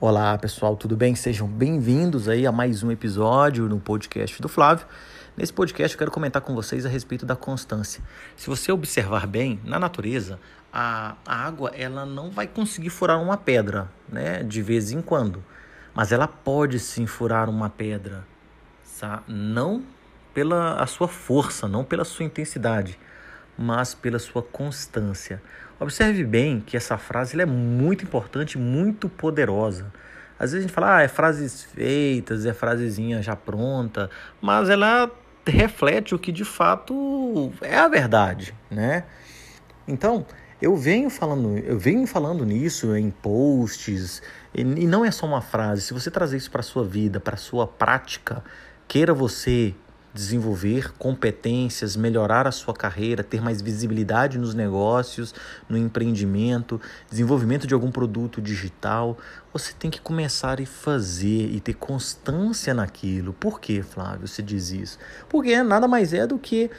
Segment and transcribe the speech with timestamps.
[0.00, 1.14] Olá pessoal, tudo bem?
[1.14, 4.86] Sejam bem-vindos aí a mais um episódio no podcast do Flávio.
[5.36, 8.02] Nesse podcast eu quero comentar com vocês a respeito da constância.
[8.34, 10.40] Se você observar bem, na natureza,
[10.72, 15.44] a, água ela não vai conseguir furar uma pedra, né, de vez em quando,
[15.94, 18.26] mas ela pode sim furar uma pedra,
[18.98, 19.22] tá?
[19.28, 19.84] não
[20.32, 22.98] pela a sua força, não pela sua intensidade,
[23.60, 25.42] mas pela sua constância.
[25.78, 29.92] Observe bem que essa frase é muito importante, muito poderosa.
[30.38, 34.08] Às vezes a gente fala, ah, é frases feitas, é frasezinha já pronta,
[34.40, 35.10] mas ela
[35.46, 39.04] reflete o que de fato é a verdade, né?
[39.86, 40.24] Então,
[40.62, 44.22] eu venho falando, eu venho falando nisso em posts,
[44.54, 45.82] e não é só uma frase.
[45.82, 48.42] Se você trazer isso para sua vida, para sua prática,
[48.88, 49.74] queira você
[50.12, 55.34] desenvolver competências, melhorar a sua carreira, ter mais visibilidade nos negócios,
[55.68, 59.16] no empreendimento, desenvolvimento de algum produto digital,
[59.52, 63.32] você tem que começar e fazer e ter constância naquilo.
[63.32, 64.98] Por que, Flávio, você diz isso?
[65.28, 66.70] Porque nada mais é do que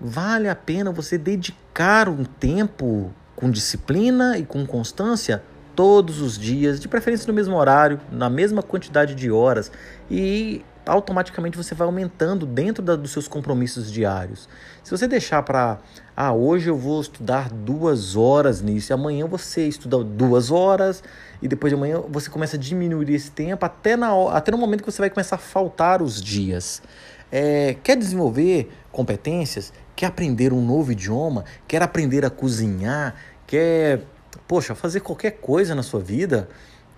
[0.00, 5.42] vale a pena você dedicar um tempo com disciplina e com constância
[5.74, 9.70] todos os dias, de preferência no mesmo horário, na mesma quantidade de horas
[10.10, 14.48] e automaticamente você vai aumentando dentro da, dos seus compromissos diários.
[14.82, 15.78] Se você deixar para,
[16.16, 21.02] ah, hoje eu vou estudar duas horas nisso, e amanhã você estuda duas horas,
[21.40, 24.82] e depois de amanhã você começa a diminuir esse tempo até, na, até no momento
[24.82, 26.82] que você vai começar a faltar os dias.
[27.30, 29.72] É, quer desenvolver competências?
[29.96, 31.44] Quer aprender um novo idioma?
[31.66, 33.14] Quer aprender a cozinhar?
[33.46, 34.02] Quer,
[34.46, 36.48] poxa, fazer qualquer coisa na sua vida?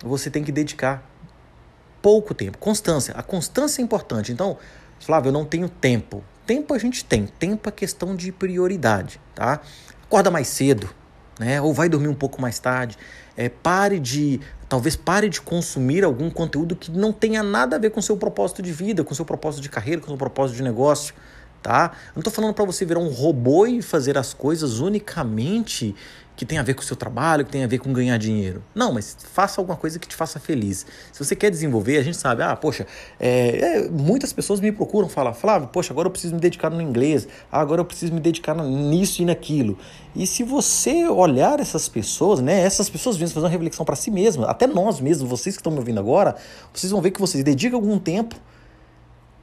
[0.03, 1.09] Você tem que dedicar
[2.05, 2.59] pouco tempo.
[2.59, 3.15] Constância.
[3.17, 4.31] A constância é importante.
[4.31, 4.59] Então,
[4.99, 6.23] Flávio, eu não tenho tempo.
[6.45, 7.25] Tempo a gente tem.
[7.25, 9.59] Tempo é questão de prioridade, tá?
[10.03, 10.87] Acorda mais cedo,
[11.39, 11.59] né?
[11.59, 12.95] Ou vai dormir um pouco mais tarde.
[13.35, 14.39] É, pare de.
[14.69, 18.61] Talvez pare de consumir algum conteúdo que não tenha nada a ver com seu propósito
[18.61, 21.11] de vida, com seu propósito de carreira, com seu propósito de negócio
[21.65, 21.93] tá?
[22.09, 25.95] Eu não estou falando para você virar um robô e fazer as coisas unicamente
[26.35, 28.63] que tem a ver com o seu trabalho, que tem a ver com ganhar dinheiro.
[28.73, 30.85] Não, mas faça alguma coisa que te faça feliz.
[31.11, 32.85] Se você quer desenvolver, a gente sabe, ah, poxa,
[33.19, 36.81] é, é, muitas pessoas me procuram falar, Flávio, poxa, agora eu preciso me dedicar no
[36.81, 39.77] inglês, ah, agora eu preciso me dedicar nisso e naquilo.
[40.15, 44.11] E se você olhar essas pessoas, né, essas pessoas vêm fazer uma reflexão para si
[44.11, 46.35] mesmas, até nós mesmos, vocês que estão me ouvindo agora,
[46.73, 48.35] vocês vão ver que vocês dedicam algum tempo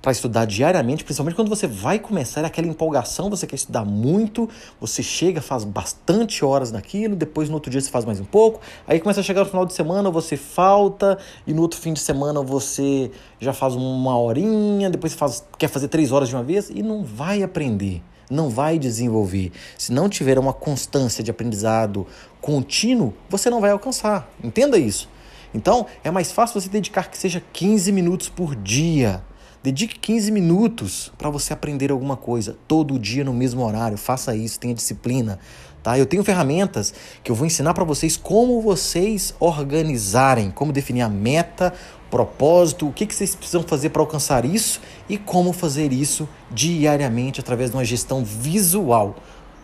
[0.02, 4.48] para estudar diariamente, principalmente quando você vai começar é aquela empolgação, você quer estudar muito,
[4.80, 8.60] você chega, faz bastante horas naquilo, depois no outro dia você faz mais um pouco,
[8.86, 12.00] aí começa a chegar no final de semana, você falta, e no outro fim de
[12.00, 16.68] semana você já faz uma horinha, depois faz, quer fazer três horas de uma vez
[16.68, 19.52] e não vai aprender, não vai desenvolver.
[19.78, 22.08] Se não tiver uma constância de aprendizado
[22.40, 24.28] contínuo, você não vai alcançar.
[24.42, 25.08] Entenda isso.
[25.54, 29.22] Então, é mais fácil você dedicar que seja 15 minutos por dia
[29.62, 33.96] Dedique 15 minutos para você aprender alguma coisa todo dia no mesmo horário.
[33.96, 35.38] Faça isso, tenha disciplina,
[35.84, 35.96] tá?
[35.96, 36.92] Eu tenho ferramentas
[37.22, 41.72] que eu vou ensinar para vocês como vocês organizarem, como definir a meta,
[42.10, 47.38] propósito, o que, que vocês precisam fazer para alcançar isso e como fazer isso diariamente
[47.38, 49.14] através de uma gestão visual.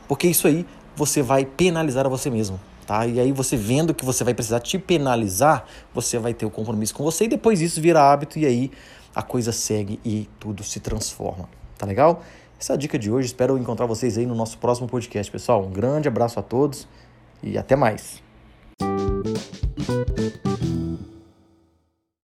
[0.06, 2.60] Porque isso aí você vai penalizar a você mesmo.
[2.86, 3.04] Tá?
[3.04, 6.94] E aí você vendo que você vai precisar te penalizar, você vai ter o compromisso
[6.94, 8.70] com você e depois isso vira hábito e aí
[9.14, 11.48] a coisa segue e tudo se transforma.
[11.76, 12.22] Tá legal?
[12.60, 13.26] Essa é a dica de hoje.
[13.26, 15.64] Espero encontrar vocês aí no nosso próximo podcast, pessoal.
[15.64, 16.88] Um grande abraço a todos
[17.42, 18.27] e até mais.